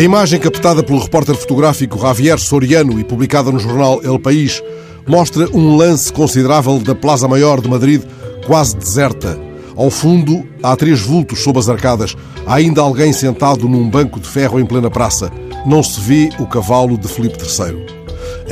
[0.00, 4.60] imagem captada pelo repórter fotográfico Javier Soriano e publicada no jornal El País
[5.06, 8.02] mostra um lance considerável da Plaza Maior de Madrid
[8.44, 9.38] quase deserta.
[9.76, 12.16] Ao fundo, há três vultos sob as arcadas.
[12.44, 15.30] Há ainda alguém sentado num banco de ferro em plena praça.
[15.64, 17.86] Não se vê o cavalo de Filipe III.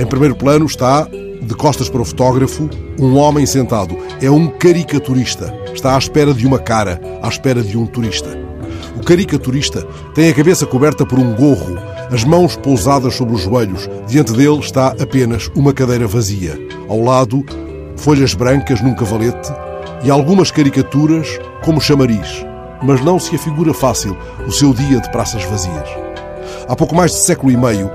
[0.00, 1.08] Em primeiro plano está,
[1.42, 2.70] de costas para o fotógrafo,
[3.00, 3.98] um homem sentado.
[4.20, 5.52] É um caricaturista.
[5.74, 8.51] Está à espera de uma cara, à espera de um turista.
[8.96, 11.76] O caricaturista tem a cabeça coberta por um gorro,
[12.10, 13.88] as mãos pousadas sobre os joelhos.
[14.06, 16.58] Diante dele está apenas uma cadeira vazia.
[16.88, 17.44] Ao lado,
[17.96, 19.50] folhas brancas num cavalete
[20.04, 22.44] e algumas caricaturas como chamariz.
[22.82, 25.88] Mas não se afigura fácil o seu dia de praças vazias.
[26.68, 27.90] Há pouco mais de século e meio,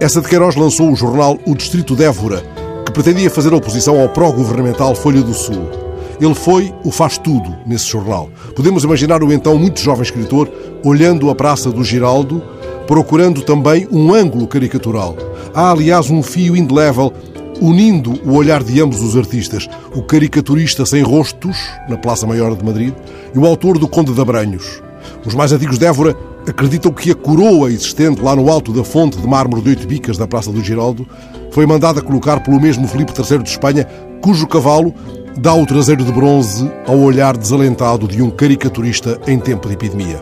[0.00, 2.42] essa de Queiroz lançou o jornal O Distrito de Évora,
[2.86, 5.89] que pretendia fazer oposição ao pró-governamental Folha do Sul.
[6.20, 8.28] Ele foi o faz-tudo nesse jornal.
[8.54, 10.50] Podemos imaginar o então muito jovem escritor
[10.84, 12.42] olhando a Praça do Giraldo,
[12.86, 15.16] procurando também um ângulo caricatural.
[15.54, 17.12] Há, aliás, um fio indelével
[17.60, 21.56] unindo o olhar de ambos os artistas, o caricaturista sem rostos,
[21.88, 22.94] na Praça Maior de Madrid,
[23.34, 24.82] e o autor do Conde de Abranhos.
[25.24, 29.18] Os mais antigos de Évora acreditam que a coroa existente lá no alto da fonte
[29.18, 31.06] de mármore de oito bicas da Praça do Giraldo
[31.50, 33.86] foi mandada colocar pelo mesmo Filipe III de Espanha,
[34.22, 34.94] cujo cavalo
[35.36, 40.20] dá o traseiro de bronze ao olhar desalentado de um caricaturista em tempo de epidemia.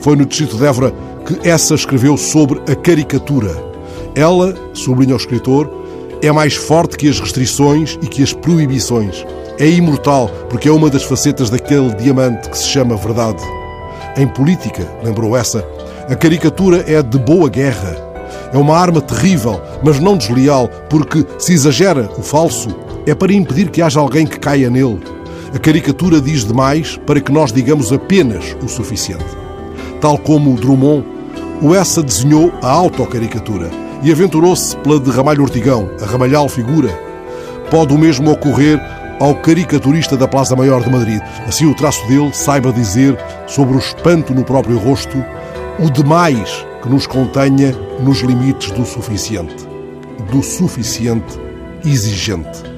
[0.00, 0.92] Foi no distrito de Évora
[1.24, 3.54] que essa escreveu sobre a caricatura.
[4.14, 5.70] Ela, sublinha o escritor,
[6.22, 9.24] é mais forte que as restrições e que as proibições.
[9.58, 13.42] É imortal porque é uma das facetas daquele diamante que se chama verdade.
[14.16, 15.64] Em política, lembrou essa,
[16.08, 17.96] a caricatura é de boa guerra.
[18.52, 22.68] É uma arma terrível, mas não desleal, porque se exagera o falso,
[23.06, 25.00] é para impedir que haja alguém que caia nele.
[25.54, 29.24] A caricatura diz demais para que nós digamos apenas o suficiente.
[30.00, 31.04] Tal como Drummond,
[31.60, 33.70] o Essa desenhou a autocaricatura
[34.02, 36.88] e aventurou-se pela de Ramalho Ortigão, a ramalhal figura.
[37.70, 38.80] Pode o mesmo ocorrer
[39.20, 41.20] ao caricaturista da Plaza Maior de Madrid.
[41.46, 43.16] Assim o traço dele saiba dizer,
[43.46, 45.24] sobre o espanto no próprio rosto,
[45.78, 49.64] o demais que nos contenha nos limites do suficiente.
[50.32, 51.38] Do suficiente
[51.84, 52.71] exigente.